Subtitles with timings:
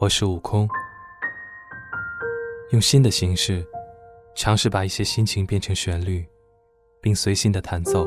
[0.00, 0.68] 我是悟空，
[2.70, 3.66] 用新的形式
[4.36, 6.24] 尝试把一些心情变成旋律，
[7.00, 8.06] 并随心的弹奏。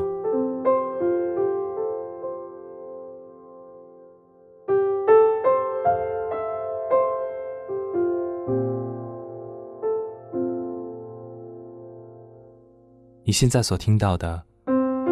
[13.22, 14.42] 你现在所听到的，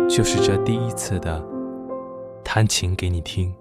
[0.08, 1.46] 就是这第一次的
[2.42, 3.54] 弹琴给你听。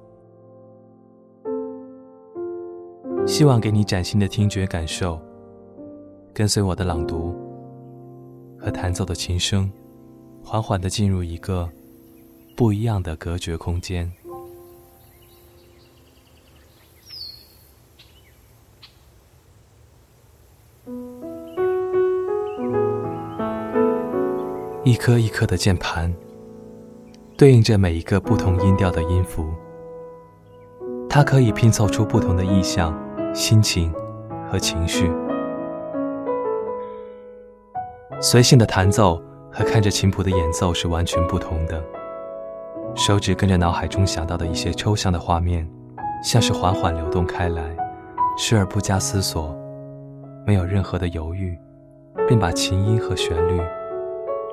[3.29, 5.21] 希望给你崭新的听觉感受，
[6.33, 7.31] 跟随我的朗读
[8.57, 9.71] 和弹奏的琴声，
[10.43, 11.69] 缓缓的进入一个
[12.57, 14.11] 不一样的隔绝空间。
[24.83, 26.11] 一颗一颗的键盘，
[27.37, 29.45] 对应着每一个不同音调的音符，
[31.07, 32.91] 它可以拼凑出不同的意象。
[33.33, 33.93] 心情
[34.49, 35.11] 和情绪，
[38.19, 41.81] 随性的弹奏和看着琴谱的演奏是完全不同的。
[42.95, 45.67] 手指跟着脑海中想到的一些抽象的画面，
[46.23, 47.63] 像是缓缓流动开来，
[48.35, 49.55] 时而不加思索，
[50.45, 51.57] 没有任何的犹豫，
[52.27, 53.61] 便把琴音和旋律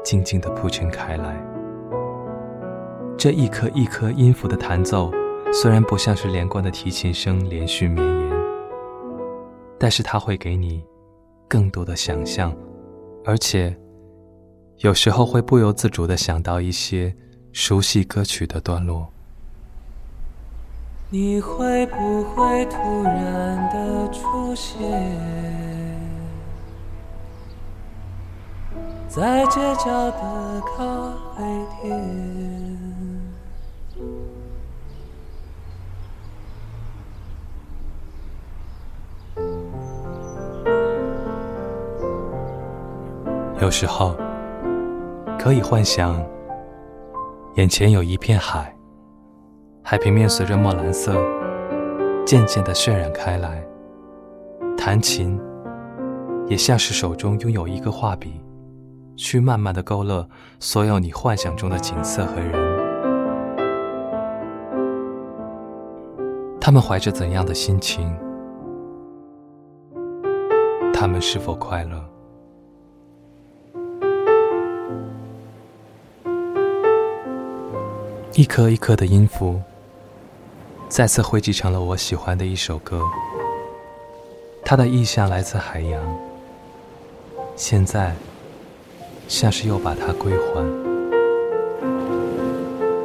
[0.05, 1.35] 静静地铺陈开来。
[3.17, 5.11] 这一颗一颗音符的弹奏，
[5.51, 8.26] 虽然不像是连贯的提琴声连续绵延。
[9.79, 10.85] 但是它会给你
[11.49, 12.57] 更多的想象，
[13.25, 13.77] 而且
[14.79, 17.15] 有时候会不由自主的想到一些
[17.53, 19.07] 熟悉歌曲的段落。
[21.09, 24.83] 你会不会突然的出现
[29.09, 31.45] 在街角的咖啡
[31.81, 33.36] 店？
[43.67, 44.15] 有时候，
[45.37, 46.25] 可以幻想
[47.57, 48.73] 眼前有一片海，
[49.83, 51.17] 海平面随着墨蓝色
[52.25, 53.61] 渐渐的渲染开来。
[54.79, 55.37] 弹琴
[56.47, 58.41] 也像是手中拥有一个画笔，
[59.17, 60.29] 去慢慢的勾勒
[60.61, 62.53] 所有你幻想中的景色和人。
[66.61, 68.17] 他们怀着怎样的心情？
[70.95, 72.16] 他们是否快乐？
[78.37, 79.63] 一颗一颗的音符，
[80.91, 83.01] 再次汇集成了我喜欢的一首歌。
[84.63, 86.03] 它的意象来自海洋，
[87.57, 88.15] 现在
[89.27, 90.67] 像是又把它归还。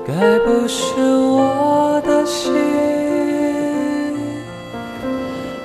[0.06, 2.54] 该不是我的心，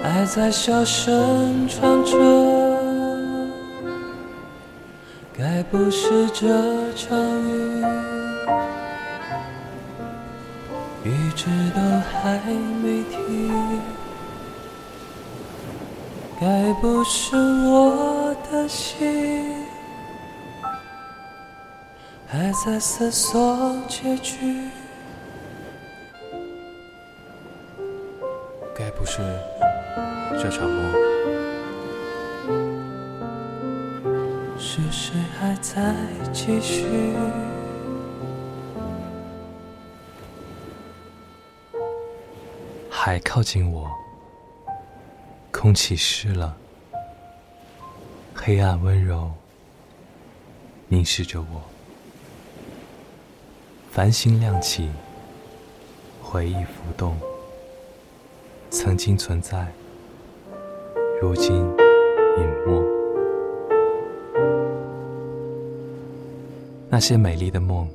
[0.04, 2.16] 爱在小声唱着。
[5.36, 6.46] 该不是这
[6.94, 7.18] 场
[7.50, 8.25] 雨。
[11.06, 12.36] 一直都还
[12.82, 13.80] 没停，
[16.40, 19.64] 该不是我的心
[22.26, 24.68] 还在思索结局？
[28.74, 29.20] 该不是
[30.42, 30.92] 这场梦
[34.58, 35.94] 是谁还在
[36.32, 36.84] 继续？
[42.98, 43.88] 海靠近我，
[45.52, 46.56] 空气湿了，
[48.34, 49.30] 黑暗温柔
[50.88, 51.62] 凝视着我，
[53.92, 54.90] 繁星亮起，
[56.22, 57.14] 回忆浮动，
[58.70, 59.70] 曾经存在，
[61.20, 62.82] 如今隐没，
[66.88, 67.88] 那些美丽的梦，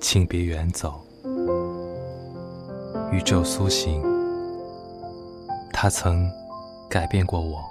[0.00, 1.04] 请别远走。
[3.12, 4.02] 宇宙苏醒，
[5.70, 6.26] 它曾
[6.88, 7.62] 改变过我。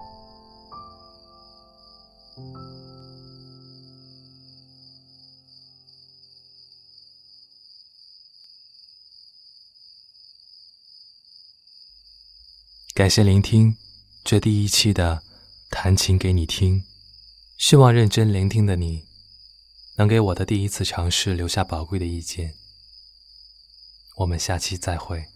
[12.93, 13.75] 感谢聆听
[14.23, 15.23] 这第一期的
[15.71, 16.83] 弹琴给你听，
[17.57, 19.05] 希望认真聆听的你
[19.95, 22.53] 能给我的第一次尝试留下宝贵的意见。
[24.17, 25.30] 我们下期再会。